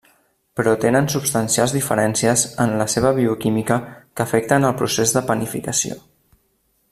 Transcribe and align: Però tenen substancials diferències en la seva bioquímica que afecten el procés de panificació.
Però 0.59 0.71
tenen 0.83 1.09
substancials 1.13 1.75
diferències 1.75 2.45
en 2.65 2.73
la 2.79 2.87
seva 2.93 3.11
bioquímica 3.19 3.77
que 3.99 4.27
afecten 4.29 4.67
el 4.71 4.75
procés 4.81 5.15
de 5.19 5.25
panificació. 5.29 6.01